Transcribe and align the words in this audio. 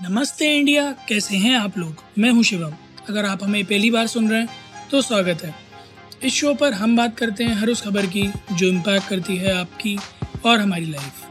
नमस्ते 0.00 0.46
इंडिया, 0.58 0.82
कैसे 1.08 1.36
हैं 1.36 1.54
आप 1.54 1.76
लोग? 1.78 1.96
मैं 2.18 2.30
हूँ 2.30 2.42
शिवम। 2.42 2.74
अगर 3.08 3.24
आप 3.24 3.42
हमें 3.44 3.64
पहली 3.64 3.90
बार 3.90 4.06
सुन 4.06 4.28
रहे 4.30 4.40
हैं 4.40 4.88
तो 4.90 5.00
स्वागत 5.02 5.42
है। 5.44 5.54
इस 6.24 6.34
शो 6.34 6.52
पर 6.54 6.72
हम 6.72 6.96
बात 6.96 7.16
करते 7.18 7.44
हैं 7.44 7.54
हर 7.54 7.68
उस 7.68 7.82
खबर 7.82 8.06
की, 8.06 8.22
जो 8.52 8.68
इम्पैक्ट 8.68 9.08
करती 9.08 9.36
है 9.36 9.52
आपकी 9.52 9.96
और 10.44 10.58
हमारी 10.58 10.86
लाइफ 10.86 11.26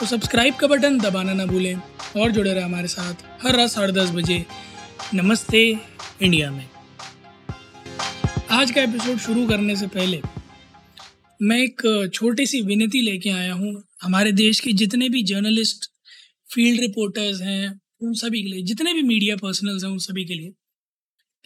तो 0.00 0.06
सब्सक्राइब 0.06 0.54
का 0.54 0.66
बटन 0.66 0.98
दबाना 0.98 1.32
ना 1.32 1.46
भूलें 1.46 1.74
और 2.16 2.30
जुड़े 2.30 2.52
रहे 2.52 2.62
हमारे 2.62 2.88
साथ 2.88 3.22
हर 3.42 3.56
रात 3.56 3.70
साढ़े 3.70 3.92
दस 3.92 4.10
बजे 4.10 4.44
नमस्ते 5.14 5.62
इंडिया 6.22 6.50
में। 6.50 6.66
आज 8.52 8.70
का 8.70 8.82
एपिसोड 8.82 9.18
शुरू 9.18 9.46
करने 9.48 9.76
से 9.76 9.86
पहले, 9.88 10.20
मैं 11.40 11.58
एक 11.58 12.10
छोटी 12.14 12.46
सी 12.46 12.62
विनती 12.62 13.02
लेके 13.02 13.30
आया 13.32 13.52
हूँ। 13.52 13.72
हमारे 14.02 14.32
देश 14.34 14.60
के 14.60 14.72
जितने 14.74 15.08
भी 15.08 15.22
जर्नलिस्ट 15.24 15.90
फ़ील्ड 16.50 16.80
रिपोर्टर्स 16.80 17.40
हैं 17.42 17.80
उन 18.02 18.14
सभी 18.14 18.42
के 18.42 18.48
लिए, 18.48 18.62
जितने 18.62 18.94
भी 18.94 19.02
मीडिया 19.02 19.36
पर्सनल्स 19.36 19.84
हैं 19.84 19.90
उन 19.90 19.98
सभी 20.00 20.24
के 20.24 20.34
लिए, 20.34 20.50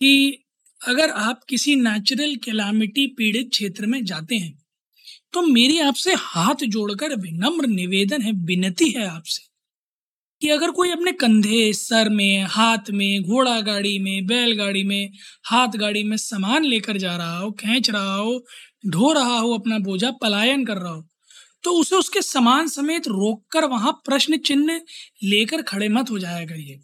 कि 0.00 0.42
अगर 0.80 1.10
आप 1.10 1.44
किसी 1.48 1.74
नेचुरल 1.76 2.34
कैलामिटी 2.36 3.06
पीड़ित 3.16 3.50
क्षेत्र 3.50 3.86
में 3.86 4.04
जाते 4.04 4.36
हैं 4.36 4.54
तो 5.32 5.42
मेरी 5.42 5.78
आपसे 5.78 6.14
हाथ 6.16 6.64
जोड़कर 6.66 7.14
विनम्र 7.16 7.66
निवेदन 7.66 8.22
है, 8.22 8.32
विनती 8.32 8.88
है 8.90 9.06
आपसे, 9.06 9.42
कि 10.42 10.48
अगर 10.48 10.70
कोई 10.70 10.90
अपने 10.90 11.12
कंधे, 11.12 11.72
सर 11.72 12.08
में, 12.08 12.42
हाथ 12.44 12.90
में 12.90 13.22
घोड़ा 13.22 13.60
गाड़ी 13.60 13.98
में, 13.98 14.26
बैलगाड़ी 14.26 14.82
में 14.84 15.10
हाथ 15.44 15.76
गाड़ी 15.76 16.02
में 16.04 16.16
सामान 16.16 16.64
लेकर 16.64 16.96
जा 16.96 17.16
रहा 17.16 17.38
हो, 17.38 17.50
खींच 17.52 17.90
रहा 17.90 18.14
हो 18.14 18.44
ढो 18.86 19.12
रहा 19.12 19.38
हो, 19.38 19.52
अपना 19.54 19.78
बोझा 19.80 20.10
पलायन 20.22 20.64
कर 20.64 20.76
रहा 20.76 20.92
हो 20.92 21.06
तो 21.66 21.72
उसे 21.72 21.96
उसके 21.96 22.22
सामान 22.22 22.68
समेत 22.68 23.08
रोककर 23.08 23.64
वहाँ 23.64 23.92
प्रश्न 24.06 24.36
चिन्ह 24.38 24.80
लेकर 25.24 25.62
खड़े 25.62 25.88
मत 25.88 26.10
हो 26.10 26.18
जाया 26.18 26.44
करिए। 26.46 26.78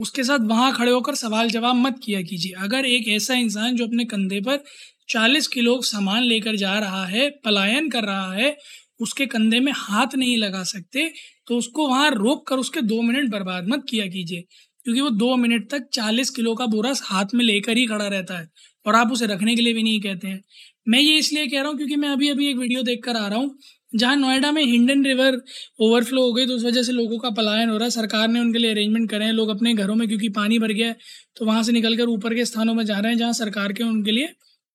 उसके 0.00 0.24
साथ 0.24 0.46
वहाँ 0.48 0.72
खड़े 0.72 0.90
होकर 0.92 1.14
सवाल 1.14 1.50
जवाब 1.50 1.76
मत 1.76 2.00
किया 2.04 2.20
कीजिए। 2.22 2.52
अगर 2.58 2.86
एक 2.86 3.08
ऐसा 3.08 3.34
इंसान 3.34 3.76
जो 3.76 3.86
अपने 3.86 4.04
कंधे 4.04 4.40
पर 4.40 4.62
40 5.08 5.46
किलो 5.46 5.80
सामान 5.82 6.22
लेकर 6.22 6.56
जा 6.56 6.78
रहा 6.78 7.04
है, 7.06 7.28
पलायन 7.44 7.88
कर 7.90 8.04
रहा 8.04 8.32
है, 8.32 8.56
उसके 9.00 9.26
कंधे 9.26 9.60
में 9.60 9.72
हाथ 9.76 10.14
नहीं 10.16 10.36
लगा 10.36 10.62
सकते 10.64 11.10
तो 11.48 11.56
उसको 11.58 11.88
वहाँ 11.88 12.10
रोक 12.10 12.46
कर 12.48 12.56
उसके 12.56 12.80
दो 12.82 13.00
मिनट 13.02 13.30
बर्बाद 13.30 13.68
मत 13.68 13.84
किया 13.88 14.06
कीजिए। 14.06 14.44
क्योंकि 14.86 15.00
वो 15.00 15.10
दो 15.10 15.36
मिनट 15.36 15.70
तक 15.70 15.88
चालीस 15.92 16.30
किलो 16.30 16.54
का 16.54 16.66
बोरा 16.66 16.92
हाथ 17.04 17.34
में 17.34 17.44
लेकर 17.44 17.76
ही 17.76 17.86
खड़ा 17.86 18.06
रहता 18.06 18.38
है 18.38 18.48
और 18.86 18.94
आप 18.94 19.12
उसे 19.12 19.26
रखने 19.26 19.56
के 19.56 19.62
लिए 19.62 19.74
भी 19.74 19.82
नहीं 19.82 20.00
कहते 20.00 20.28
हैं। 20.28 20.42
मैं 20.88 21.00
ये 21.00 21.16
इसलिए 21.18 21.46
कह 21.46 21.60
रहा 21.60 21.68
हूँ 21.68 21.76
क्योंकि 21.76 21.96
मैं 21.96 22.08
अभी 22.08 22.28
अभी 22.28 22.48
एक 22.50 22.56
वीडियो 22.56 22.82
देख 22.82 23.02
कर 23.04 23.16
आ 23.16 23.26
रहा 23.28 23.38
हूँ। 23.38 23.56
जहाँ 23.94 24.16
नोएडा 24.16 24.50
में 24.52 24.62
हिंडन 24.64 25.04
रिवर 25.04 25.40
ओवरफ्लो 25.80 26.22
हो 26.22 26.32
गई 26.32 26.46
तो 26.46 26.54
उस 26.54 26.64
वजह 26.64 26.82
से 26.82 26.92
लोगों 26.92 27.18
का 27.18 27.30
पलायन 27.32 27.70
हो 27.70 27.76
रहा 27.76 27.84
है। 27.84 27.90
सरकार 27.92 28.28
ने 28.28 28.40
उनके 28.40 28.58
लिए 28.58 28.70
अरेंजमेंट 28.70 29.08
करे 29.10 29.24
हैं, 29.24 29.32
लोग 29.32 29.48
अपने 29.50 29.74
घरों 29.74 29.94
में, 29.94 30.06
क्योंकि 30.08 30.28
पानी 30.30 30.58
भर 30.58 30.72
गया 30.72 30.88
है 30.88 30.96
तो 31.36 31.44
वहाँ 31.44 31.62
से 31.62 31.72
निकल 31.72 31.96
कर 31.96 32.08
ऊपर 32.10 32.34
के 32.34 32.44
स्थानों 32.44 32.74
में 32.74 32.84
जा 32.84 32.98
रहे 32.98 33.12
हैं, 33.12 33.18
जहाँ 33.18 33.32
सरकार 33.34 33.72
के 33.72 33.84
उनके 33.84 34.12
लिए 34.12 34.26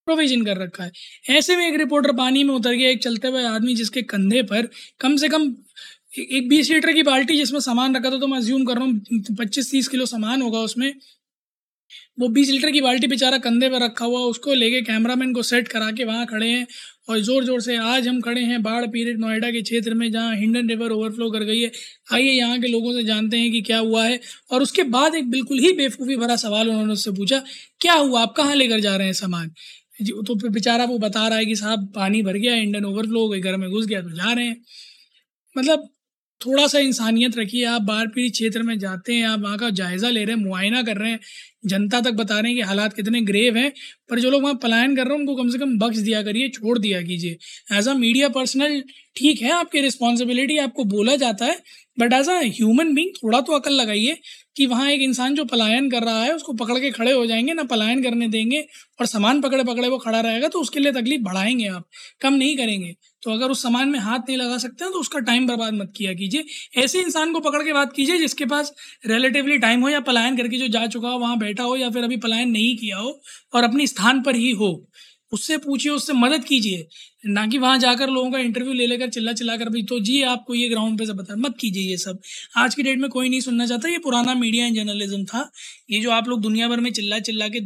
प्रोविज़न 0.07 0.45
कर 0.45 0.57
रखा 0.57 0.83
है। 0.83 0.91
ऐसे 1.29 1.55
में 1.55 1.67
एक 1.67 1.77
रिपोर्टर 1.79 2.11
पानी 2.15 2.43
में 2.43 2.53
उतर 2.53 2.73
गया, 2.73 2.89
एक 2.89 3.03
चलते 3.03 3.27
हुए 3.27 3.43
आदमी 3.45 3.75
जिसके 3.75 4.01
कंधे 4.03 4.41
पर 4.45 4.69
कम 4.99 5.15
से 5.17 5.29
कम 5.29 5.53
एक 6.17 6.47
बीस 6.49 6.69
लीटर 6.71 6.93
की 6.93 7.03
बाल्टी 7.03 7.35
जिसमें 7.37 7.59
सामान 7.61 7.95
रखा 7.95 8.09
था 8.09 8.17
तो 8.19 8.27
मैं 8.27 8.41
ज्यूम 8.41 8.63
कर 8.65 8.75
रहा 8.75 8.85
हूँ, 8.85 9.35
पच्चीस 9.39 9.71
तीस 9.71 9.87
किलो 9.87 10.05
सामान 10.07 10.41
होगा 10.41 10.59
उसमें। 10.61 10.93
वो 12.19 12.27
बीस 12.29 12.49
लीटर 12.49 12.71
की 12.71 12.81
बाल्टी 12.81 13.07
बेचारा 13.07 13.37
कंधे 13.39 13.69
पर 13.69 13.83
रखा 13.83 14.05
हुआ, 14.05 14.19
उसको 14.21 14.53
लेके 14.53 14.81
कैमरामैन 14.83 15.33
को 15.33 15.43
सेट 15.43 15.67
करा 15.67 15.91
के 15.91 16.03
वहाँ 16.05 16.25
खड़े 16.27 16.47
हैं 16.47 16.65
और 17.09 17.19
ज़ोर 17.19 17.43
ज़ोर 17.43 17.61
से 17.61 17.75
आज 17.77 18.07
हम 18.07 18.19
खड़े 18.21 18.41
हैं 18.41 18.61
बाढ़ 18.63 18.85
पीड़ित 18.87 19.17
नोएडा 19.19 19.49
के 19.51 19.61
क्षेत्र 19.61 19.93
में, 19.93 20.11
जहाँ 20.11 20.35
हिंडन 20.35 20.69
रिवर 20.69 20.91
ओवरफ्लो 20.91 21.29
कर 21.31 21.43
गई 21.43 21.61
है। 21.61 21.71
आइए 22.13 22.31
यहाँ 22.31 22.59
के 22.59 22.67
लोगों 22.67 22.93
से 22.93 23.03
जानते 23.03 23.37
हैं 23.37 23.51
कि 23.51 23.61
क्या 23.61 23.77
हुआ 23.79 24.03
है 24.05 24.19
और 24.51 24.61
उसके 24.61 24.83
बाद 24.89 25.15
एक 25.15 25.29
बिल्कुल 25.31 25.59
ही 25.59 25.71
बेवकूफ़ी 25.73 26.15
भरा 26.17 26.35
सवाल 26.37 26.69
उन्होंने 26.69 26.93
उससे 26.93 27.11
पूछा, 27.13 27.41
क्या 27.81 27.93
हुआ? 27.93 28.21
आप 28.21 28.33
कहाँ 28.37 28.55
लेकर 28.55 28.79
जा 28.79 28.95
रहे 28.95 29.07
हैं 29.07 29.13
सामान? 29.15 29.51
जी 30.01 30.11
तो 30.27 30.35
बेचारा 30.49 30.85
वो 30.85 30.97
बता 30.99 31.27
रहा 31.27 31.37
है 31.37 31.45
कि 31.45 31.55
साहब, 31.55 31.91
पानी 31.95 32.21
भर 32.23 32.37
गया 32.37 32.55
इंडन 32.57 32.85
ओवरफ्लो 32.85 33.21
हो 33.21 33.29
गई, 33.29 33.39
घर 33.41 33.57
में 33.57 33.69
घुस 33.69 33.85
गया 33.85 34.01
तो 34.01 34.09
जा 34.11 34.31
रहे 34.33 34.45
हैं। 34.45 34.61
मतलब 35.55 35.89
थोड़ा 36.41 36.65
सा 36.67 36.79
इंसानियत 36.79 37.37
रखिए 37.37 37.63
आप 37.65 37.81
बाढ़ 37.81 38.07
पीढ़ी 38.07 38.29
क्षेत्र 38.29 38.61
में 38.63 38.77
जाते 38.79 39.13
हैं, 39.13 39.23
आप 39.23 39.39
वहाँ 39.39 39.57
का 39.57 39.69
जायज़ा 39.69 40.09
ले 40.09 40.23
रहे 40.25 40.35
हैं, 40.35 40.43
मुआयना 40.43 40.81
कर 40.83 40.97
रहे 40.97 41.11
हैं, 41.11 41.19
जनता 41.65 42.01
तक 42.01 42.11
बता 42.13 42.39
रहे 42.39 42.51
हैं 42.51 42.55
कि 42.55 42.67
हालात 42.67 42.93
कितने 42.93 43.21
ग्रेव 43.21 43.57
हैं, 43.57 43.71
पर 44.09 44.19
जो 44.19 44.29
लोग 44.31 44.43
वहाँ 44.43 44.55
पलायन 44.55 44.95
कर 44.95 45.05
रहे 45.05 45.13
हैं, 45.13 45.19
उनको 45.19 45.35
कम 45.35 45.49
से 45.49 45.57
कम 45.57 45.77
बख्श 45.79 45.97
दिया 45.97 46.21
करिए, 46.23 46.49
छोड़ 46.49 46.77
दिया 46.79 47.01
कीजिए। 47.01 47.37
एज 47.77 47.87
अ 47.87 47.93
मीडिया 47.95 48.29
पर्सनल 48.29 48.81
ठीक 49.15 49.41
है 49.41 49.51
आपकी 49.51 49.81
रिस्पॉन्सिबिलिटी 49.81 50.57
आपको 50.57 50.83
बोला 50.85 51.15
जाता 51.15 51.45
है 51.45 51.57
but 51.97 52.13
as 52.13 52.29
a 52.29 52.39
human 52.45 52.93
being 52.95 53.09
थोड़ा 53.15 53.39
तो 53.41 53.53
अकल 53.53 53.73
लगाइए 53.73 54.17
कि 54.57 54.65
वहाँ 54.67 54.89
एक 54.91 55.01
इंसान 55.01 55.35
जो 55.35 55.43
पलायन 55.45 55.89
कर 55.89 56.03
रहा 56.03 56.23
है, 56.23 56.33
उसको 56.35 56.53
पकड़ 56.53 56.77
के 56.79 56.89
खड़े 56.91 57.11
हो 57.11 57.25
जाएँगे, 57.25 57.53
ना 57.53 57.63
पलायन 57.65 58.03
करने 58.03 58.27
देंगे, 58.29 58.59
और 58.99 59.05
सामान 59.05 59.41
पकड़े 59.41 59.63
पकड़े 59.63 59.87
वो 59.87 59.97
खड़ा 59.97 60.19
रहेगा 60.21 60.47
तो 60.47 60.59
उसके 60.61 60.79
लिए 60.79 60.91
तकलीफ़ 60.93 61.21
बढ़ाएँगे 61.23 61.67
आप, 61.69 61.85
कम 62.21 62.33
नहीं 62.33 62.55
करेंगे। 62.57 62.93
तो 63.23 63.31
अगर 63.31 63.51
उस 63.51 63.61
सामान 63.63 63.89
में 63.89 63.97
हाथ 63.99 64.19
नहीं 64.19 64.37
लगा 64.37 64.57
सकते 64.57 64.83
हैं 64.83 64.91
तो 64.93 64.99
उसका 64.99 65.19
टाइम 65.21 65.47
बर्बाद 65.47 65.73
मत 65.73 65.91
किया 65.97 66.13
कीजिए। 66.13 66.81
ऐसे 66.83 66.99
इंसान 67.01 67.33
को 67.33 67.39
पकड़ 67.39 67.63
के 67.63 67.73
बात 67.73 67.93
कीजिए 67.93 68.17
जिसके 68.17 68.45
पास 68.45 68.71
रिलेटिवली 69.07 69.57
टाइम 69.59 69.81
हो 69.81 69.89
या 69.89 69.99
पलायन 70.01 70.37
करके 70.37 70.57
जो 70.57 70.67
जा 70.69 70.85
चुका 70.87 71.09
हो, 71.09 71.19
वहाँ 71.19 71.37
बैठा 71.39 71.63
हो 71.63 71.75
या 71.75 71.89
फिर 71.89 72.03
अभी 72.03 72.17
पलायन 72.19 72.49
नहीं 72.51 72.75
किया 72.77 72.97
हो, 72.97 73.19
और 73.53 73.63
अपनी 73.63 73.87
स्थान 73.87 74.21
पर 74.21 74.35
ही 74.35 74.51
हो। 74.53 74.71
उससे 75.31 75.57
पूछिए, 75.57 75.91
उससे 75.91 76.13
मदद 76.13 76.43
कीजिए। 76.43 76.87
ना 77.27 77.45
कि 77.47 77.57
वहाँ 77.57 77.77
जाकर 77.79 78.09
लोगों 78.09 78.31
का 78.31 78.39
इंटरव्यू 78.39 78.73
ले 78.73 78.85
लेकर 78.87 79.09
चिल्ला 79.09 79.33
चिल्ला 79.33 79.55
कर 79.57 79.69
भाई 79.69 79.81
तो 79.83 79.99
जी, 79.99 80.21
आपको 80.23 80.55
ये 80.55 80.69
ग्राउंड 80.69 80.99
पे 80.99 81.05
सब 81.05 81.15
बता, 81.15 81.35
मत 81.37 81.55
कीजिए 81.59 81.89
ये 81.89 81.97
सब। 81.97 82.19
आज 82.57 82.75
की 82.75 82.83
डेट 82.83 82.99
में 82.99 83.09
कोई 83.09 83.29
नहीं 83.29 83.41
सुनना 83.41 83.65
चाहता, 83.67 83.89
ये 83.89 83.97
पुराना 83.99 84.33
मीडिया 84.35 84.65
एंड 84.65 84.75
जर्नलिज्म 84.75 85.23
था। 85.25 85.49
ये 85.89 85.99
जो 86.01 86.11
आप 86.11 86.27
लोग 86.29 86.41
दुनिया 86.41 86.67
भर 86.67 86.79
में 86.79 86.91
चिल्ला 86.91 87.19
चिल्ला 87.21 87.47
के 87.47 87.59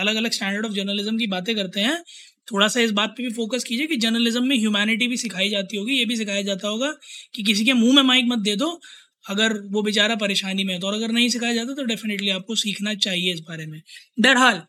अलग 0.00 0.16
अलग 0.16 0.32
स्टैंडर्ड 0.32 0.66
ऑफ़ 0.66 0.72
जर्नलिज्म 0.72 1.16
की 1.18 1.26
बातें 1.28 1.54
करते 1.56 1.80
हैं 1.80 2.02
थोड़ा 2.48 2.66
सा 2.68 2.80
इस 2.80 2.90
बात 2.92 3.10
पे 3.10 3.22
भी 3.22 3.30
फोकस 3.32 3.64
कीजिए 3.64 3.86
कि 3.86 3.96
जर्नलिज्म 3.96 4.46
में 4.46 4.56
ह्यूमैनिटी 4.56 5.06
भी 5.08 5.16
सिखाई 5.16 5.48
जाती 5.48 5.76
होगी, 5.76 5.94
ये 5.94 6.04
भी 6.04 6.16
सिखाया 6.16 6.42
जाता 6.42 6.68
होगा 6.68 6.92
कि 7.34 7.42
किसी 7.42 7.64
के 7.64 7.72
मुँह 7.74 7.94
में 7.94 8.02
माइक 8.02 8.24
मत 8.28 8.38
दे 8.38 8.54
दो, 8.56 8.80
अगर 9.24 9.52
वो 9.72 9.82
बेचारा 9.82 10.14
परेशानी 10.16 10.64
में 10.64 10.72
है 10.74 10.80
तो। 10.80 10.86
और 10.86 10.94
अगर 10.94 11.12
नहीं 11.12 11.28
सिखाया 11.28 11.54
जाता 11.54 11.74
तो 11.74 11.84
डेफिनेटली 11.84 12.30
आपको 12.30 12.54
सीखना 12.56 12.94
चाहिए 12.96 13.32
इस 13.34 13.40
बारे 13.40 13.66
में। 13.66 13.80
बहरहाल, 14.18 14.62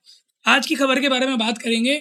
आज 0.46 0.68
की 0.68 0.76
खबर 0.76 1.00
के 1.02 1.10
बारे 1.10 1.28
में 1.28 1.38
बात 1.38 1.58
करेंगे। 1.58 1.96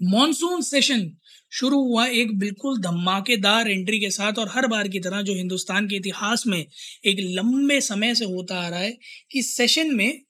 मॉनसून 0.00 0.60
सेशन 0.60 1.10
शुरू 1.50 1.80
हुआ 1.82 2.06
एक 2.06 2.38
बिल्कुल 2.38 2.78
धमाकेदार 2.80 3.70
एंट्री 3.70 4.00
के 4.00 4.10
साथ 4.10 4.38
और 4.38 4.48
हर 4.48 4.66
बार 4.66 4.88
की 4.88 5.00
तरह 5.00 5.22
जो 5.22 5.34
हिंदुस्तान 5.34 5.88
के 5.88 5.96
इतिहास 5.96 6.46
में 6.46 6.58
एक 6.58 7.16
लंबे 7.20 7.80
समय 7.80 8.14
से 8.14 8.24
होता 8.24 8.60
आ 8.60 8.68
रहा 8.68 8.80
है 8.80 8.98
कि 9.30 9.42
सेशन 9.42 9.94
में 9.96 10.20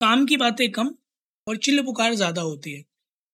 काम 0.00 0.26
की 0.26 0.36
बातें 0.36 0.70
कम 0.72 0.94
और 1.46 1.56
चिल्ल 1.56 1.82
पुकार 1.82 2.14
ज़्यादा 2.14 2.42
होती 2.42 2.72
है। 2.72 2.84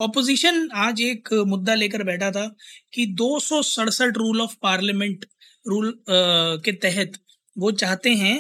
ऑपोजिशन 0.01 0.69
आज 0.75 1.01
एक 1.01 1.33
मुद्दा 1.47 1.75
लेकर 1.75 2.03
बैठा 2.03 2.31
था 2.31 2.47
कि 2.95 3.07
दो 3.07 3.39
सौ 3.41 3.63
सड़सठ 3.63 4.17
रूल 4.17 4.41
ऑफ़ 4.41 4.57
पार्लियामेंट 4.63 5.25
रूल 5.67 5.93
के 6.09 6.73
तहत 6.73 7.13
वो 7.57 7.71
चाहते 7.73 8.11
हैं 8.15 8.39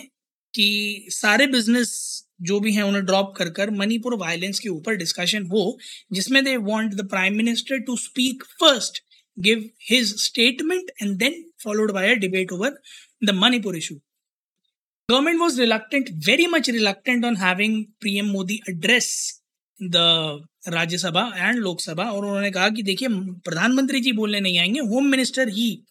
कि 0.54 1.06
सारे 1.10 1.46
बिज़नेस 1.46 2.25
जो 2.42 2.60
भी 2.60 2.72
हैं, 2.72 2.82
उन्हें 2.82 3.04
ड्रॉप 3.04 3.34
कर 3.36 3.50
कर 3.50 3.70
मणिपुर 3.70 4.14
वायलेंस 4.14 4.60
के 4.60 4.69
ऊपर 4.69 4.94
डिस्कशन 4.94 5.47
हो, 5.47 5.78
जिसमें 6.12 6.44
they 6.44 6.56
want 6.56 6.94
the 6.94 7.08
prime 7.08 7.36
minister 7.36 7.78
to 7.78 7.97
speak 7.97 8.44
first 8.44 9.02
give 9.38 9.70
his 9.91 10.22
statement 10.22 10.91
and 11.02 11.16
then 11.16 11.44
followed 11.64 11.92
by 11.92 12.10
a 12.10 12.14
debate 12.14 12.52
over 12.52 12.78
the 13.24 13.30
Manipur 13.30 13.76
issue 13.76 14.00
government 15.12 15.41
was 15.41 15.58
reluctant, 15.60 16.08
very 16.26 16.47
much 16.47 16.69
reluctant 16.69 17.24
on 17.24 17.36
having 17.36 17.74
pm 18.04 18.32
modi 18.36 18.56
address 18.74 19.32
the 19.82 19.97
Rajya Sabha 20.68 21.32
and 21.36 21.58
Lok Sabha 21.58 22.04
और 22.04 22.24
उन्होंने 22.24 22.50
कहा 22.50 22.68
कि 22.68 22.82
देखिए, 22.82 23.08
प्रधानमंत्री 23.10 24.00
जी 24.00 24.12
बोलने 24.12 24.41
नहीं 24.41 24.58
आएँगे 24.58 24.80
home 24.80 25.06
minister 25.06 25.48
ही 25.48 25.82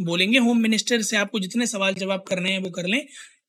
बोलेंगे। 0.00 0.38
होम 0.38 0.58
मिनिस्टर 0.58 1.02
से 1.02 1.16
आपको 1.16 1.40
जितने 1.40 1.66
सवाल 1.66 1.94
जवाब 1.94 2.24
करने 2.28 2.50
हैं, 2.50 2.58
वो 2.58 2.70
कर 2.70 2.86
लें। 2.86 3.06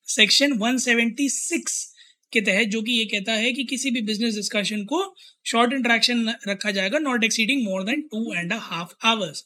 सेक्शन 0.08 0.54
176 0.54 1.93
के 2.34 2.42
तहत 2.42 2.68
जो 2.68 2.82
कि 2.82 2.92
ये 2.92 3.06
कहता 3.06 3.34
है 3.34 3.52
कि 3.54 3.64
किसी 3.64 3.92
भी 3.92 4.02
बिज़नेस 4.02 4.36
डिस्कशन 4.36 4.84
को 4.86 5.04
शॉर्ट 5.46 5.74
इंट्रैक्शन 5.74 6.34
रखा 6.48 6.72
जाएगा 6.72 7.00
not 7.00 7.24
exceeding 7.24 7.64
more 7.64 7.84
than 7.84 8.02
two 8.12 8.34
and 8.34 8.54
half 8.54 8.94
hours 9.06 9.44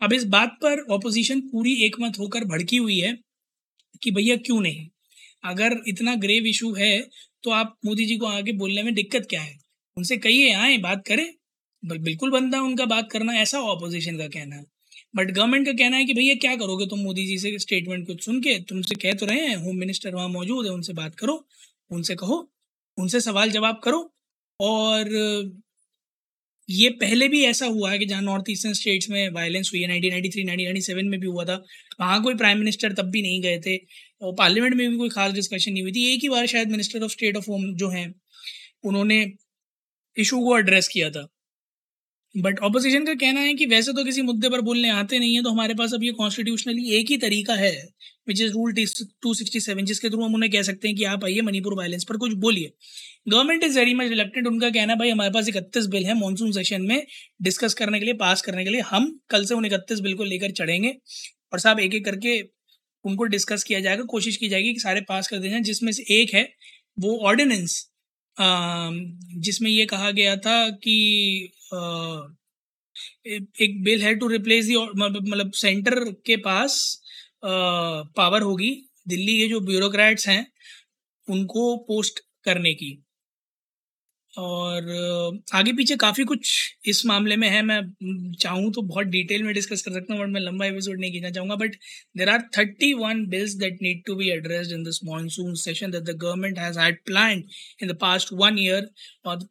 अब 0.00 0.12
इस 0.12 0.24
बात 0.28 0.58
पर 0.62 0.80
ऑपोजिशन 0.90 1.40
पूरी 1.48 1.74
एकमत 1.84 2.18
होकर 2.18 2.44
भड़की 2.44 2.76
हुई 2.76 2.98
है 2.98 3.16
कि 4.02 4.10
भैया 4.10 4.36
क्यों 4.38 4.60
नहीं? 4.60 4.88
अगर 5.44 5.76
इतना 5.88 6.14
ग्रेव 6.16 6.46
इशू 6.46 6.72
है 6.74 7.00
तो 7.44 7.50
आप 7.50 7.76
मोदी 7.86 8.04
जी 8.06 8.16
को 8.16 8.26
आगे 8.26 8.52
बोलने 8.52 8.82
में 8.82 8.94
दिक्कत 8.94 9.26
क्या 9.30 9.40
है? 9.42 9.58
उनसे 9.96 10.16
कहिए, 10.16 10.52
आए, 10.52 10.76
बात 10.78 11.04
करें। 11.06 11.28
बिल्कुल 11.82 12.30
बनता 12.30 12.58
है 12.58 12.64
उनका 12.64 12.84
बात 12.86 13.10
करना, 13.12 13.34
ऐसा 13.34 13.60
ऑपोजिशन 13.64 14.16
का 14.18 14.26
कहना 14.28 14.56
है। 14.56 14.64
बट 15.16 15.30
गवर्नमेंट 15.30 15.66
का 15.66 15.72
कहना 15.72 15.96
है 15.96 16.04
कि 16.04 16.14
भैया 16.14 16.34
क्या 16.34 16.54
करोगे 16.56 16.86
तुम 16.86 17.00
मोदी 17.00 17.26
जी 17.26 17.38
से 17.38 17.58
स्टेटमेंट 17.58 18.06
कुछ 18.06 18.24
सुन 18.24 18.40
के? 18.40 18.58
तुमसे 18.60 18.94
कह 18.94 19.12
तो 19.12 19.26
रहे 19.26 19.46
हैं 19.46 19.56
होम 19.56 19.76
मिनिस्टर 19.76 20.14
वहाँ 20.14 20.28
मौजूद 20.28 20.66
है, 20.66 20.72
उनसे 20.72 20.92
बात 20.92 21.14
करो। 21.14 21.36
उनसे 21.90 22.14
कहो, 22.14 22.36
उनसे 22.98 23.20
सवाल 23.20 23.50
जवाब 23.50 23.80
करो 23.84 24.00
और 24.60 25.10
ये 26.68 26.88
पहले 26.90 27.28
भी 27.28 27.42
ऐसा 27.44 27.66
हुआ 27.66 27.90
है 27.90 27.98
कि 27.98 28.06
जहाँ 28.06 28.22
नॉर्थ 28.22 28.50
ईस्टर्न 28.50 28.72
स्टेट्स 28.74 29.08
में 29.10 29.30
वायलेंस 29.30 29.70
हुई 29.74 29.80
है 29.82 29.88
1993 29.88 30.44
1997 30.44 31.08
में 31.10 31.18
भी 31.20 31.26
हुआ 31.26 31.44
था, 31.44 31.54
वहाँ 32.00 32.22
कोई 32.22 32.34
प्राइम 32.34 32.58
मिनिस्टर 32.58 32.92
तब 32.92 33.10
भी 33.10 33.22
नहीं 33.22 33.40
गए 33.42 33.60
थे 33.66 33.76
और 34.22 34.34
पार्लियामेंट 34.34 34.74
में 34.74 34.90
भी 34.90 34.96
कोई 34.98 35.08
खास 35.08 35.32
डिस्कशन 35.32 35.72
नहीं 35.72 35.82
हुई 35.82 35.92
थी। 35.92 36.14
एक 36.14 36.20
ही 36.22 36.28
बार 36.28 36.46
शायद 36.46 36.70
minister 36.70 37.02
of 37.02 37.12
state 37.12 37.36
of 37.36 37.50
home 37.50 37.74
जो 37.76 37.88
हैं, 37.88 38.14
उन्होंने 38.84 39.24
इशू 40.16 40.40
को 40.40 40.58
एड्रेस 40.58 40.88
किया 40.88 41.10
था। 41.10 41.28
बट 42.36 42.58
ऑपोजिशन 42.58 43.04
का 43.04 43.14
कहना 43.14 43.40
है 43.40 43.54
कि 43.54 43.66
वैसे 43.66 43.92
तो 43.92 44.04
किसी 44.04 44.22
मुद्दे 44.22 44.48
पर 44.48 44.60
बोलने 44.60 44.88
आते 44.88 45.18
नहीं 45.18 45.34
है 45.36 45.42
तो 45.42 45.50
हमारे 45.50 45.74
पास 45.74 45.94
अब 45.94 46.02
ये 46.04 46.10
कॉन्स्टिट्यूशनली 46.12 46.90
एक 46.92 47.10
ही 47.10 47.16
तरीका 47.16 47.54
है 47.54 47.70
which 48.28 48.40
is 48.40 48.52
rule 48.52 48.72
two 49.22 49.34
sixty 49.34 49.60
seven 49.60 49.84
जिसके 49.84 50.08
थ्रू 50.10 50.24
हम 50.24 50.34
उन्हें 50.34 50.50
कह 50.52 50.62
सकते 50.62 50.88
हैं 50.88 50.96
कि 50.96 51.04
आप 51.04 51.24
आइए 51.24 51.40
मणिपुर 51.40 51.74
वायलेंस 51.74 52.04
पर 52.04 52.16
कुछ 52.16 52.32
बोलिए। 52.32 52.72
Government 53.28 53.64
is 53.64 53.78
very 53.78 53.94
much 53.94 54.08
reluctant 54.08 54.46
उनका 54.46 54.70
कहना 54.70 54.92
है, 54.92 54.98
भाई, 54.98 55.10
हमारे 55.10 55.30
पास 55.30 55.48
इकतीस 55.48 55.86
बिल 55.86 56.04
है 56.06 56.18
मानसून 56.20 56.52
सेशन 56.52 56.82
में 56.82 57.06
डिस्कस 57.42 57.74
करने 57.74 57.98
के 57.98 58.04
लिए 58.04 58.14
पास 58.14 58.42
करने 58.42 58.64
के 58.64 58.70
लिए, 58.70 58.80
हम 58.80 59.20
कल 59.30 59.44
से 59.44 59.54
उन 59.54 59.64
इकतीस 59.64 60.00
बिल 60.00 60.14
को 60.14 60.24
लेकर 60.24 60.50
चढ़ेंगे। 60.50 60.94
और 61.52 61.58
साहब 61.58 61.80
एक 61.80 61.94
एक 61.94 62.04
करके 62.04 62.40
उनको 63.04 63.24
डिस्कस 63.24 63.62
किया 63.62 63.80
जाएगा, 63.80 64.02
कोशिश 64.04 64.36
की 64.36 64.48
जाएगी 64.48 64.72
कि 64.72 64.80
सारे 64.80 65.00
पास 65.00 65.28
कर 65.28 65.38
दिए 65.38 65.50
जाए 65.50 65.60
जिसमें 65.60 65.92
से 65.92 66.04
एक 66.10 66.34
है, 66.34 66.48
वो 66.98 67.18
ऑर्डिनेंस 67.18 67.84
जिसमें 68.38 69.70
ये 69.70 69.86
कहा 69.86 70.10
गया 70.10 70.36
था 70.36 70.68
कि 70.70 70.96
एक 73.60 73.82
बिल 73.84 74.02
है 74.02 74.14
टू 74.14 74.28
रिप्लेस 74.28 74.66
दी 74.66 74.76
मतलब 74.76 75.52
सेंटर 75.52 75.98
के 76.26 76.36
पास 76.36 77.02
पावर 77.44 78.42
होगी। 78.42 78.70
दिल्ली 79.08 79.38
के 79.38 79.48
जो 79.48 79.60
ब्यूरोक्रेट्स 79.60 80.28
हैं, 80.28 80.46
उनको 81.28 81.76
पोस्ट 81.88 82.20
करने 82.44 82.72
की। 82.74 82.90
और 84.36 85.40
आगे 85.54 85.72
पीछे 85.76 85.96
काफ़ी 85.96 86.24
कुछ 86.24 86.50
इस 86.88 87.04
मामले 87.06 87.36
में 87.36 87.48
है, 87.48 87.62
मैं 87.62 88.32
चाहूँ 88.40 88.72
तो 88.72 88.82
बहुत 88.82 89.06
डिटेल 89.06 89.42
में 89.42 89.52
डिस्कस 89.54 89.82
कर 89.82 89.92
सकता 89.92 90.14
हूँ 90.14 90.22
बट 90.22 90.28
मैं 90.32 90.40
लंबा 90.40 90.66
एपिसोड 90.66 91.00
नहीं 91.00 91.12
खींचना 91.12 91.30
चाहूँगा, 91.30 91.54
but 91.56 91.76
there 92.16 92.28
are 92.28 92.42
thirty 92.58 92.92
one 92.94 93.24
bills 93.26 93.54
that 93.62 93.78
need 93.82 94.02
to 94.06 94.14
be 94.16 94.28
addressed 94.30 94.72
in 94.72 94.82
this 94.84 95.04
monsoon 95.04 95.54
session 95.62 95.90
that 95.90 96.02
the 96.02 96.16
government 96.24 96.58
has 96.58 96.78
had 96.80 96.98
plan 97.06 97.42
in 97.82 97.88
the 97.88 97.96
past 98.00 98.32
one 98.32 98.58
year 98.58 98.90
और 99.26 99.48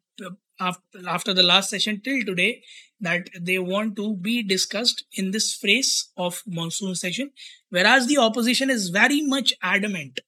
after 0.59 1.33
the 1.38 1.44
last 1.44 1.69
session 1.69 1.97
till 2.06 2.21
today, 2.27 2.62
that 3.00 3.27
they 3.39 3.57
want 3.59 3.95
to 3.97 4.06
be 4.27 4.31
discussed 4.51 5.03
in 5.21 5.27
this 5.35 5.50
phase 5.63 5.91
of 6.18 6.39
monsoon 6.47 6.95
session, 6.95 7.30
whereas 7.69 8.07
the 8.07 8.18
opposition 8.18 8.71
is 8.75 8.88
very 8.95 9.19
much 9.33 9.53
adamant 9.62 10.21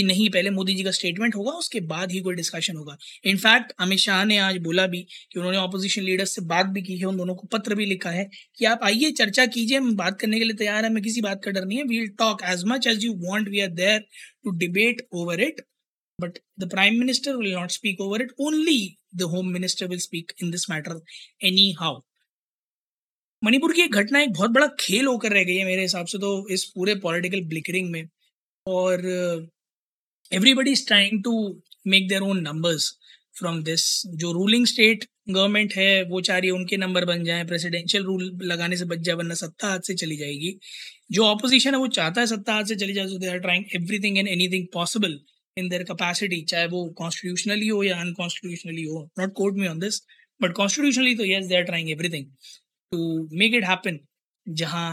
कि 0.00 0.06
नहीं, 0.06 0.28
पहले 0.30 0.50
मोदी 0.52 0.74
जी 0.74 0.84
का 0.84 0.90
statement 0.92 1.34
होगा, 1.36 1.52
उसके 1.54 1.80
बाद 1.86 2.12
ही 2.12 2.20
कोई 2.20 2.34
discussion 2.34 2.76
होगा। 2.76 2.96
इनफैक्ट 3.24 3.72
अमित 3.80 3.98
शाह 3.98 4.24
ने 4.24 4.38
आज 4.40 4.56
बोला 4.62 4.86
भी 4.86 5.02
कि 5.02 5.38
उन्होंने 5.38 5.58
ऑपोजिशन 5.58 6.02
लीडर्स 6.02 6.34
से 6.34 6.42
बात 6.46 6.66
भी 6.68 6.82
की 6.82 6.96
है, 6.98 7.04
उन 7.06 7.16
दोनों 7.16 7.34
को 7.34 7.46
पत्र 7.52 7.74
भी 7.74 7.86
लिखा 7.86 8.10
है 8.10 8.28
कि 8.58 8.64
आप 8.64 8.84
आइए, 8.84 9.10
चर्चा 9.12 9.46
कीजिए, 9.48 9.78
हम 9.78 9.96
बात 9.96 10.20
करने 10.20 10.38
के 10.38 10.44
लिए 10.44 10.56
तैयार 10.56 10.84
है, 10.84 10.90
हमें 10.90 11.02
किसी 11.02 11.20
बात 11.20 11.42
का 11.44 11.50
डर 11.50 11.64
नहीं 11.64 11.78
है 11.78 11.84
we'll 11.86 12.08
talk 12.18 12.42
as 12.50 12.64
much 12.66 12.86
as 12.86 13.04
you 13.04 13.12
want 13.26 13.48
we 13.48 13.60
are 13.60 13.68
there 13.74 14.00
to 14.44 14.50
debate 14.58 15.06
over 15.14 15.40
it 15.42 15.60
but 16.18 16.38
the 16.60 16.70
prime 16.70 16.98
minister 16.98 17.36
will 17.36 17.52
not 17.54 17.70
speak 17.70 18.00
over 18.00 18.22
it 18.22 18.32
only 18.40 18.80
the 19.16 19.30
home 19.32 19.48
minister 19.52 19.86
will 19.88 19.98
speak 20.00 20.32
in 20.42 20.50
this 20.50 20.70
matter 20.70 21.00
anyhow 21.80 22.00
Manipur 23.42 23.72
की 23.72 23.82
एक 23.82 23.94
घटना, 23.94 24.20
एक 24.20 24.32
बहुत 24.32 24.50
बड़ा 24.50 24.66
खेल 24.80 25.06
होकर 25.06 25.32
रह 25.32 25.44
गई 25.44 25.54
है 25.56 25.64
मेरे 25.64 25.82
हिसाब 25.82 26.06
से 26.06 26.18
तो 26.18 26.32
इस 26.52 26.64
पूरे 26.74 26.94
पॉलिटिकल 27.00 27.40
ब्लिकरिंग 27.48 27.90
में 27.90 28.04
और 28.66 29.02
everybody 30.32 30.72
is 30.72 30.84
trying 30.84 31.22
to 31.22 31.34
make 31.86 32.08
their 32.08 32.24
own 32.24 32.42
numbers 32.44 32.90
from 33.38 33.62
this 33.64 33.82
जो 34.20 34.30
रूलिंग 34.32 34.66
स्टेट 34.66 35.04
गवर्नमेंट 35.28 35.72
है, 35.74 36.02
वो 36.04 36.20
चाह 36.20 36.38
रही 36.38 36.48
है 36.48 36.54
उनके 36.54 36.76
नंबर 36.76 37.04
बन 37.04 37.22
जाए 37.24 37.44
प्रेसिडेंशियल 37.46 38.04
रूल 38.04 38.38
लगाने 38.42 38.76
से 38.76 38.84
बच 38.84 38.98
जाए, 38.98 39.14
वरना 39.16 39.34
सत्ता 39.34 39.68
हाथ 39.68 39.80
से 39.86 39.94
चली 39.94 40.16
जाएगी। 40.16 40.58
जो 41.12 41.24
ऑपोजिशन 41.24 41.74
है, 41.74 41.80
वो 41.80 41.86
चाहता 41.88 42.20
है 42.20 42.26
सत्ता 42.26 42.54
हाथ 42.54 42.64
से 42.64 42.76
चली 42.76 42.92
जाए 42.92 43.18
they 43.18 43.28
are 43.28 43.38
trying 43.38 43.64
everything 43.76 44.18
and 44.18 44.28
anything 44.28 44.66
possible 44.74 45.18
in 45.56 45.68
their 45.68 45.82
capacity 45.82 46.40
चाहे 46.44 46.66
वो 46.66 46.84
कॉन्स्टिट्यूशनली 46.98 47.68
हो 47.68 47.82
या 47.82 48.00
अनकॉन्स्टिट्यूशनली 48.00 48.84
हो। 48.84 49.02
Not 49.18 49.32
quote 49.36 49.56
me 49.56 49.66
on 49.66 49.78
this 49.78 50.00
but 50.40 50.52
constitutionally 50.56 51.14
तो 51.16 51.24
yes 51.24 51.46
they 51.46 51.56
are 51.56 51.62
trying 51.62 51.90
everything 51.90 52.26
to 52.92 53.28
make 53.38 53.54
it 53.54 53.64
happen 53.64 53.98
जहाँ 54.46 54.90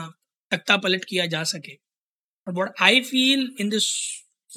तख्ता 0.51 0.77
पलट 0.77 1.05
किया 1.05 1.25
जा 1.25 1.43
सके। 1.53 1.77
But 2.47 2.81
I 2.81 3.01
feel 3.01 3.49
in 3.59 3.69
this 3.69 3.91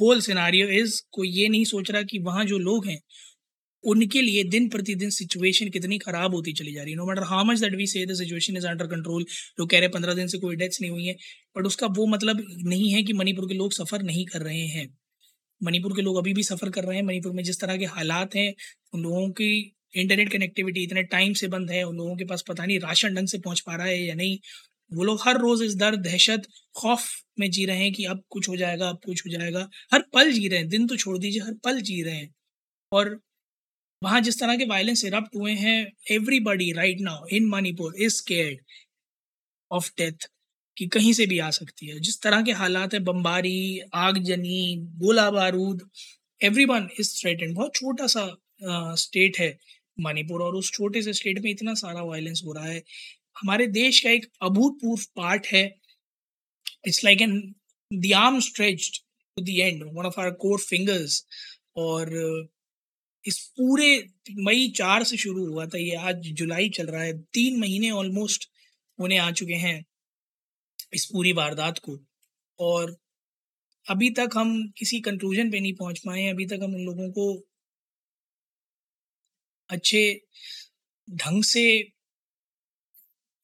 whole 0.01 0.21
scenario 0.21 0.69
is 0.81 1.01
कोई 1.13 1.29
ये 1.31 1.49
नहीं 1.49 1.65
सोच 1.67 1.91
रहा 1.91 2.03
कि 2.05 2.19
वहाँ 2.21 2.45
जो 2.45 2.59
लोग 2.61 2.87
हैं, 2.87 3.01
उनके 3.85 4.23
लिए 4.23 4.43
दिन 4.47 4.69
प्रतिदिन 4.69 5.11
सिचुएशन 5.11 5.69
कितनी 5.71 5.99
खराब 5.99 6.35
होती 6.35 6.53
चली 6.53 6.73
जा 6.75 6.83
रही 6.83 6.93
है। 6.93 6.97
No 6.97 7.07
matter 7.07 7.23
how 7.25 7.45
much 7.45 7.61
that 7.61 7.75
we 7.75 7.87
say 7.87 8.05
the 8.07 8.15
situation 8.15 8.57
is 8.57 8.67
under 8.67 8.87
control 8.87 9.23
लोग 9.61 9.71
कह 9.71 9.77
रहे 9.79 9.87
हैं 9.87 9.93
पंद्रह 9.93 10.15
दिन 10.15 10.27
से 10.29 10.39
कोई 10.39 10.57
डेथ्स 10.57 10.81
नहीं 10.81 10.91
हुई 10.91 11.07
है 11.07 11.15
बट 11.59 11.67
उसका 11.67 11.87
वो 11.99 12.07
मतलब 12.07 12.45
नहीं 12.67 12.91
है 12.93 13.03
कि 13.03 13.13
मणिपुर 13.13 13.49
के 13.49 13.55
लोग 13.55 13.73
सफ़र 13.73 14.03
नहीं 14.03 14.25
कर 14.27 14.43
रहे 14.43 14.67
हैं। 14.69 14.89
मणिपुर 15.61 15.97
के 15.97 16.03
लोग 16.03 16.17
अभी 16.17 16.33
भी 16.35 16.43
सफ़र 16.43 16.71
कर 16.71 16.85
रहे 16.85 16.97
हैं, 16.97 17.05
मणिपुर 17.05 17.33
में 17.33 17.43
जिस 17.45 17.61
तरह 17.61 17.77
के 17.77 17.85
हालात 17.87 18.35
हैं, 18.37 18.55
उन 18.95 19.03
लोगों 19.03 19.29
की 19.31 19.51
इंटरनेट 19.97 20.33
कनेक्टिविटी 20.33 20.83
इतने 20.83 21.03
टाइम 21.05 21.33
से 21.35 21.49
बंद 21.49 21.71
है, 21.71 21.83
उन 21.85 21.97
लोगों 21.97 22.17
के 22.17 22.25
पास 22.25 22.45
पता 22.49 22.65
नहीं 22.67 22.79
राशन 22.81 23.15
ढंग 23.15 23.29
से 23.29 23.39
पहुँच 23.39 23.61
पा 23.61 23.77
रहा 23.77 23.87
है 23.87 24.03
या 24.05 24.15
नहीं। 24.15 24.39
वो 24.93 25.05
लोग 25.05 25.21
हर 25.23 25.39
रोज़ 25.39 25.63
इस 25.65 25.75
दर्द, 25.77 26.01
दहशत, 26.01 26.43
खौफ 26.77 27.09
में 27.41 27.51
जी 27.51 27.65
रहे 27.67 27.79
हैं 27.79 27.93
कि 27.93 28.05
अब 28.05 28.23
कुछ 28.31 28.49
हो 28.49 28.57
जाएगा, 28.57 28.89
अब 28.89 29.01
कुछ 29.07 29.27
हो 29.27 29.31
जाएगा। 29.33 29.69
हर 29.93 30.03
पल 30.15 30.33
जी 30.33 30.49
रहे 30.49 30.59
हैं, 30.59 30.69
दिन 30.69 30.87
तो 30.87 30.97
छोड़ 30.97 31.19
दीजिए, 31.19 31.43
हर 31.43 31.55
पल 31.65 31.81
जी 31.81 32.03
रहे 32.03 32.15
हैं। 32.15 32.35
और 32.93 33.19
वहाँ 34.03 34.21
जिस 34.21 34.39
तरह 34.41 34.57
के 34.57 34.65
वायलेंस 34.67 35.05
इरप्ट 35.05 35.37
हुए 35.37 35.53
हैं 35.55 35.79
everybody 36.11 36.71
right 36.73 37.01
now 37.01 37.27
in 37.33 37.47
Manipur 37.49 37.95
is 38.03 38.23
scared 38.29 38.61
of 39.71 39.91
death 39.99 40.29
कि 40.77 40.87
कहीं 40.89 41.13
से 41.13 41.27
भी 41.27 41.39
आ 41.39 41.51
सकती 41.51 41.87
है। 41.87 41.99
जिस 42.01 42.21
तरह 42.23 42.43
के 42.43 42.53
हालात 42.53 42.95
है, 42.95 43.01
बम्बारी, 43.01 43.81
आगजनी 43.95 44.77
गोला 45.03 45.31
बारूद 45.31 45.89
एवरी 46.41 46.65
वन 46.65 46.89
इज़ 47.01 47.15
थ्रेटेंड 47.21 47.55
बहुत 47.55 47.75
छोटा 47.75 48.07
सा 48.07 48.27
स्टेट 48.97 49.39
है 49.39 49.57
मणिपुर 49.99 50.43
और 50.43 50.55
उस 50.57 50.73
छोटे 50.73 51.03
से 51.03 51.13
स्टेट 51.13 51.39
में 51.39 51.51
इतना 51.51 51.75
सारा 51.75 52.03
वायलेंस 52.03 52.43
हो 52.47 52.53
रहा 52.53 52.65
है 52.67 52.83
हमारे 53.37 53.67
देश 53.69 54.01
का 54.01 54.11
एक 54.11 54.27
अभूतपूर्व 54.43 55.03
पार्ट 55.17 55.47
है। 55.47 55.65
It's 56.87 57.05
like 57.05 57.23
an 57.23 57.41
the 57.91 58.13
arm 58.17 58.41
stretched 58.41 58.97
to 59.37 59.43
the 59.43 59.49
end 59.49 59.83
one 59.85 60.07
of 60.07 60.21
our 60.21 60.31
core 60.41 60.59
fingers 60.61 61.25
और 61.77 62.11
इस 63.25 63.39
पूरे 63.57 63.89
मई 64.39 64.69
चार 64.77 65.05
से 65.05 65.17
शुरू 65.17 65.47
हुआ 65.47 65.67
था, 65.67 65.79
ये 65.79 65.95
आज 65.95 66.29
जुलाई 66.33 66.69
चल 66.71 66.87
रहा 66.87 67.03
है, 67.03 67.19
तीन 67.23 67.59
महीने 67.61 67.91
ऑलमोस्ट 67.91 68.49
होने 68.99 69.19
आ 69.19 69.31
चुके 69.31 69.55
हैं, 69.55 69.85
इस 70.95 71.05
पूरी 71.07 71.33
वारदात 71.33 71.79
को, 71.79 71.99
और 72.59 72.97
अभी 73.87 74.11
तक 74.11 74.31
हम 74.35 74.51
किसी 74.79 75.01
कंक्लूजन 75.01 75.51
पे 75.51 75.61
नहीं 75.61 75.75
पहुँच 75.75 75.99
पाए 75.99 76.27
अभी 76.29 76.47
तक 76.47 76.61
हम 76.63 76.75
उन 76.75 76.85
लोगों 76.85 77.11
को 77.11 77.27
अच्छे 79.71 80.03
ढंग 81.09 81.43
से 81.45 81.63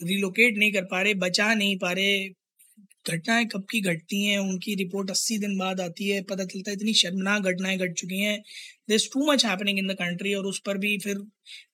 रिलोकेट 0.00 0.58
नहीं 0.58 0.72
कर 0.72 0.84
पा 0.84 1.02
रहे, 1.02 1.14
बचा 1.16 1.52
नहीं 1.54 1.76
पा 1.78 1.92
रहे। 1.92 2.28
घटनाएँ 3.06 3.44
कब 3.46 3.64
की 3.70 3.80
घटती 3.82 4.24
हैं, 4.24 4.38
उनकी 4.38 4.74
रिपोर्ट 4.74 5.10
अस्सी 5.10 5.38
दिन 5.38 5.56
बाद 5.58 5.80
आती 5.80 6.08
है, 6.08 6.20
पता 6.22 6.44
चलता 6.44 6.70
है 6.70 6.76
इतनी 6.76 6.94
शर्मनाक 6.94 7.42
घटनाएँ 7.42 7.78
घट 7.78 7.92
चुकी 7.94 8.18
हैं। 8.20 8.38
This 8.88 9.10
too 9.12 9.26
much 9.26 9.44
happening 9.46 9.78
in 9.78 9.88
the 9.88 9.94
country 9.98 10.34
और 10.34 10.46
उस 10.46 10.60
पर 10.66 10.78
भी 10.78 10.96
फिर 10.98 11.18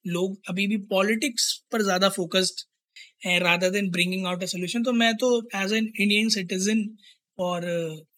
लोग 0.08 0.36
अभी 0.48 0.66
भी 0.66 0.76
पॉलिटिक्स 0.90 1.52
पर 1.72 1.82
ज़्यादा 1.82 2.08
फोकस्ड 2.08 2.64
हैं 3.26 3.38
rather 3.40 3.70
than 3.70 3.90
bringing 3.90 4.26
out 4.26 4.42
a 4.42 4.46
solution 4.46 4.82
तो 4.82 4.92
मैं 4.92 5.14
तो 5.16 5.30
एज 5.56 5.72
एन 5.72 5.92
इंडियन 6.00 6.28
सिटीजन 6.28 6.88
और 7.38 7.64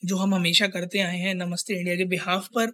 जो 0.04 0.16
हम 0.16 0.34
हमेशा 0.34 0.66
करते 0.68 0.98
आए 1.00 1.18
हैं, 1.18 1.34
नमस्ते 1.34 1.74
इंडिया 1.74 1.96
के 1.96 2.04
बिहाफ 2.04 2.48
पर 2.54 2.72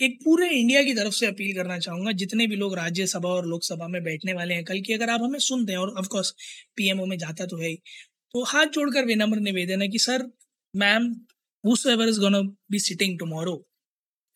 एक 0.00 0.18
पूरे 0.24 0.48
इंडिया 0.50 0.82
की 0.84 0.92
तरफ़ 0.94 1.14
से 1.14 1.26
अपील 1.26 1.54
करना 1.56 1.78
चाहूँगा, 1.78 2.12
जितने 2.12 2.46
भी 2.46 2.56
लोग 2.56 2.74
राज्यसभा 2.76 3.28
और 3.28 3.46
लोकसभा 3.46 3.86
में 3.88 4.02
बैठने 4.04 4.32
वाले 4.32 4.54
हैं, 4.54 4.64
कल 4.64 4.80
की 4.86 4.92
अगर 4.94 5.10
आप 5.10 5.20
हमें 5.22 5.38
सुनते 5.38 5.72
हैं, 5.72 5.78
और 5.78 5.94
ऑफकोर्स 5.98 6.34
पीएमओ 6.76 7.06
में 7.06 7.16
जाता 7.18 7.46
तो 7.46 7.56
है 7.58 7.68
ही 7.68 7.76
तो 8.34 8.42
हाथ 8.44 8.66
जोड़कर 8.74 9.04
विनम्र 9.06 9.38
निवेदन 9.40 9.82
है 9.82 9.88
कि, 9.88 9.98
sir 9.98 10.26
ma'am 10.74 11.08
be 11.64 12.78
sitting 12.80 13.18
tomorrow 13.18 13.56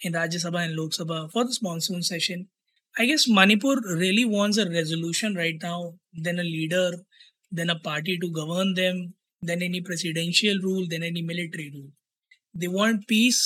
in 0.00 0.14
Rajya Sabha 0.14 0.62
and 0.64 0.72
Lok Sabha 0.74 1.26
for 1.34 1.44
this 1.44 1.62
monsoon 1.64 2.00
session 2.02 2.46
I 2.96 3.06
guess 3.06 3.26
Manipur 3.30 3.82
really 3.98 4.24
wants 4.24 4.58
a 4.58 4.64
resolution 4.68 5.36
right 5.36 5.64
now 5.64 5.90
than 6.24 6.38
a 6.38 6.42
leader 6.42 6.96
than 7.54 7.68
a 7.68 7.74
party 7.84 8.16
to 8.20 8.30
govern 8.40 8.72
them 8.74 9.06
than 9.42 9.62
any 9.62 9.80
presidential 9.88 10.60
rule 10.60 10.88
than 10.88 11.02
any 11.04 11.22
military 11.22 11.68
rule 11.68 11.90
they 12.54 12.66
want 12.78 13.04
peace 13.08 13.42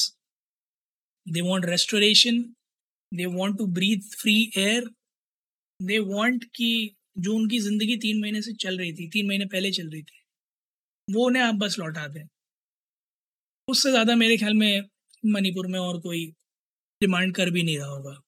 they 1.27 1.43
want 1.43 1.65
restoration. 1.67 2.55
They 3.13 3.27
want 3.29 3.59
to 3.59 3.67
breathe 3.69 4.05
free 4.23 4.53
air. 4.57 4.83
They 5.81 6.01
want 6.01 6.45
कि 6.55 6.97
जो 7.19 7.35
उनकी 7.35 7.59
ज़िंदगी 7.61 7.97
तीन 7.97 8.21
महीने 8.21 8.41
से 8.43 8.53
चल 8.55 8.79
रही 8.79 8.93
थी, 8.93 9.09
तीन 9.09 9.27
महीने 9.29 9.45
पहले 9.47 9.71
चल 9.73 9.89
रही 9.91 10.03
थी, 10.03 10.23
वो 11.09 11.27
उन्हें 11.27 11.43
आप 11.43 11.55
बस 11.55 11.77
लौटा 11.79 12.07
दें। 12.09 12.25
उससे 13.69 13.91
ज़्यादा 13.91 14.15
मेरे 14.17 14.37
ख्याल 14.37 14.55
में 14.55 14.83
मणिपुर 15.25 15.67
में 15.67 15.79
और 15.79 16.01
कोई 16.01 16.27
डिमांड 17.01 17.35
कर 17.35 17.51
भी 17.51 17.63
नहीं 17.63 17.79
रहा 17.79 17.89
होगा। 17.89 18.19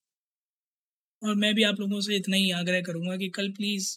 और 1.22 1.34
मैं 1.34 1.54
भी 1.54 1.62
आप 1.62 1.80
लोगों 1.80 2.00
से 2.00 2.16
इतना 2.16 2.36
ही 2.36 2.50
आग्रह 2.52 2.80
करूँगा 2.82 3.16
कि 3.16 3.28
कल 3.36 3.50
प्लीज़ 3.52 3.96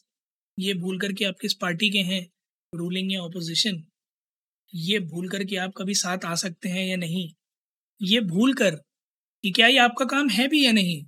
ये 0.57 0.73
भूल 0.73 0.99
कर 0.99 1.13
कि 1.13 1.25
आप 1.25 1.35
किस 1.41 1.53
पार्टी 1.61 1.89
के 1.89 1.99
हैं 2.11 2.21
रूलिंग 2.73 3.11
या 3.11 3.21
ऑपोजिशन 3.21 3.83
ये 4.73 4.99
भूल 5.11 5.29
कर 5.29 5.43
कि 5.43 5.55
आप 5.57 5.73
कभी 5.77 5.93
साथ 5.95 6.25
आ 6.25 6.35
सकते 6.35 6.69
हैं 6.69 6.85
या 6.87 6.95
नहीं, 6.97 7.29
ये 8.01 8.19
भूल 8.23 8.53
कर 8.53 8.81
कि 9.43 9.51
क्या 9.51 9.67
ये 9.67 9.77
आपका 9.79 10.05
काम 10.07 10.29
है 10.29 10.47
भी 10.47 10.65
या 10.65 10.71
नहीं? 10.71 11.03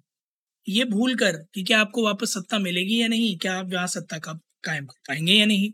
ये 0.68 0.84
भूल 0.88 1.16
कर 1.16 1.38
कि 1.56 1.64
क्या 1.64 1.80
आपको 1.82 2.04
वापस 2.06 2.34
सत्ता 2.34 2.60
मिलेगी 2.60 3.02
या 3.02 3.08
नहीं? 3.08 3.38
क्या 3.38 3.54
आप 3.56 3.74
यहाँ 3.74 3.88
सत्ता 3.90 4.18
का 4.20 4.34
कायम 4.64 4.86
कर 4.86 5.00
पाएँगे 5.10 5.34
या 5.34 5.46
नहीं? 5.46 5.72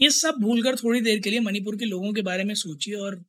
ये 0.00 0.10
सब 0.12 0.40
भूल 0.42 0.62
कर 0.62 0.76
थोड़ी 0.76 1.00
देर 1.00 1.20
के 1.20 1.30
लिए 1.30 1.40
मणिपुर 1.40 1.76
के 1.76 1.84
लोगों 1.86 2.12
के 2.12 2.22
बारे 2.22 2.44
में 2.44 2.54
सोचिए 2.56 2.94
और 2.98 3.22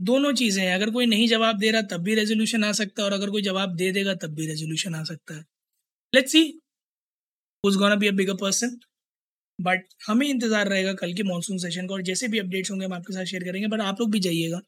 दोनों 0.00 0.32
चीज़ें 0.32 0.62
हैं। 0.64 0.74
अगर 0.74 0.90
कोई 0.90 1.06
नहीं 1.06 1.26
जवाब 1.28 1.58
दे 1.58 1.70
रहा, 1.70 1.82
तब 1.82 2.02
भी 2.02 2.14
रेजोल्यूशन 2.14 2.64
आ 2.64 2.72
सकता 2.72 3.02
है 3.02 3.06
और 3.06 3.12
अगर 3.12 3.30
कोई 3.30 3.42
जवाब 3.42 3.74
दे 3.76 3.90
देगा, 3.92 4.14
तब 4.16 4.34
भी 4.34 4.46
रेजोल्यूशन 4.46 4.94
आ 4.94 5.02
सकता 5.04 5.34
है। 5.34 5.44
Let's 6.12 6.32
see 6.32 6.42
gonna 7.64 7.94
be 7.96 8.08
a 8.08 8.12
bigger 8.12 8.34
person 8.36 8.78
but 9.58 9.84
हमें 10.08 10.26
इंतज़ार 10.28 10.68
रहेगा 10.68 10.92
कल 10.96 11.12
के 11.14 11.22
मानसून 11.24 11.58
सेशन 11.58 11.88
का 11.88 11.94
और 11.94 12.02
जैसे 12.02 12.28
भी 12.28 12.38
अपडेट्स 12.38 12.70
होंगे 12.70 12.86
हम 12.86 12.92
आपके 12.94 13.14
साथ 13.14 13.24
शेयर 13.26 13.44
करेंगे 13.44 13.68
बट 13.68 13.80
आप 13.82 14.00
लोग 14.00 14.10
भी 14.12 14.20
जाइएगा। 14.20 14.60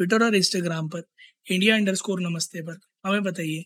ट्विटर 0.00 0.22
और 0.24 0.34
इंस्टाग्राम 0.34 0.88
पर 0.88 1.02
इंडिया 1.50 1.74
अंडर 1.74 1.94
स्कोर 1.94 2.20
नमस्ते 2.20 2.60
पर, 2.62 2.78
हमें 3.06 3.22
बताइए 3.22 3.64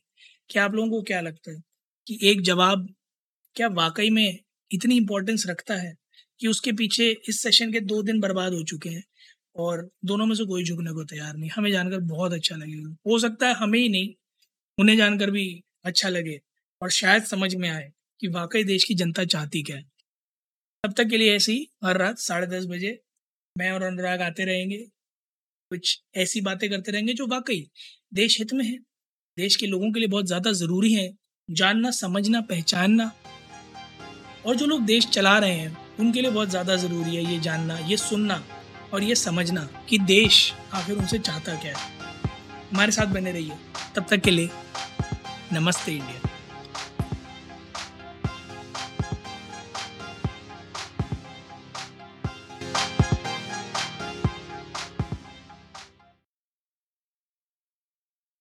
कि 0.51 0.59
आप 0.59 0.75
लोगों 0.75 0.91
को 0.91 1.03
क्या 1.03 1.21
लगता 1.21 1.53
है 1.53 1.63
कि 2.07 2.19
एक 2.23 2.41
जवाब 2.41 2.95
क्या 3.55 3.69
वाकई 3.69 4.11
में 4.11 4.39
इतनी 4.71 4.97
इम्पोर्टेंस 4.97 5.45
रखता 5.47 5.75
है 5.75 5.95
कि 6.41 6.49
उसके 6.49 6.73
पीछे 6.73 7.11
इस 7.29 7.43
सेशन 7.43 7.73
के 7.73 7.81
दो 7.81 8.03
दिन 8.03 8.21
बर्बाद 8.21 8.53
हो 8.53 8.63
चुके 8.63 8.89
हैं 8.89 9.05
और 9.57 9.91
दोनों 10.05 10.27
में 10.27 10.35
से 10.35 10.45
कोई 10.45 10.65
झुकने 10.65 10.93
को 10.93 11.05
तैयार 11.05 11.37
नहीं? 11.37 11.51
हमें 11.51 11.71
जानकर 11.71 11.99
बहुत 11.99 12.33
अच्छा 12.33 12.57
लगेगा। 12.57 12.97
हो 13.07 13.19
सकता 13.19 13.49
है 13.49 13.55
हमें 13.55 13.79
ही 13.79 13.89
नहीं, 13.89 14.15
उन्हें 14.79 14.97
जानकर 14.97 15.31
भी 15.31 15.65
अच्छा 15.85 16.09
लगे 16.09 16.41
और 16.83 16.91
शायद 16.91 17.23
समझ 17.23 17.55
में 17.55 17.69
आए 17.69 17.93
कि 18.21 18.29
वाकई 18.29 18.65
देश 18.65 18.85
की 18.85 18.95
जनता 18.95 19.25
चाहती 19.25 19.63
क्या 19.63 19.77
है। 19.77 19.85
तब 20.85 20.93
तक 20.93 21.09
के 21.09 21.17
लिए 21.17 21.37
ऐसे 21.37 21.53
ही, 21.53 21.71
हर 21.85 21.97
रात 21.97 22.19
साढ़े 22.19 22.47
दस 22.47 22.67
बजे 22.67 23.03
मैं 23.59 23.71
और 23.71 23.83
अनुराग 23.83 24.23
आते 24.23 24.45
रहेंगे। 24.45 24.87
कुछ 25.75 25.99
ऐसी 26.17 26.41
बातें 26.41 26.69
करते 26.71 26.93
रहेंगे 26.93 27.13
जो 27.13 27.27
वाकई 27.27 27.61
देश 28.15 28.39
हित 28.39 28.53
में 28.53 28.65
है। 28.65 28.77
देश 29.37 29.57
के 29.57 29.67
लोगों 29.67 29.91
के 29.93 30.01
लिए 30.01 30.09
बहुत 30.09 30.27
ज़्यादा 30.27 30.53
ज़रूरी 30.53 30.93
है। 30.93 31.09
जानना, 31.49 31.91
समझना, 31.91 32.41
पहचानना। 32.41 33.11
और 34.47 34.57
जो 34.57 34.67
लोग 34.67 34.83
देश 34.83 35.07
चला 35.07 35.39
रहे 35.39 35.55
हैं, 35.55 35.77
उनके 36.01 36.23
लिए 36.23 36.31
बहुत 36.31 36.51
ज़्यादा 36.51 36.77
ज़रूरी 36.77 37.17
है 37.17 37.25
ये 37.33 37.39
जानना, 37.41 37.79
ये 37.79 37.97
सुनना 37.97 38.43
और 38.93 39.03
ये 39.03 39.15
समझना 39.15 39.69
कि 39.89 39.99
देश 39.99 40.53
आखिर 40.75 40.97
उनसे 40.97 41.19
चाहता 41.19 41.55
क्या 41.55 41.77
है। 41.77 41.93
हमारे 42.71 42.93
साथ 42.93 43.07
बने 43.07 43.33
रहिए। 43.33 43.57
तब 43.97 44.07
तक 44.11 44.21
के 44.21 44.31
लिए 44.31 44.51
नमस्ते 45.53 45.93
इंडिया। 45.93 46.34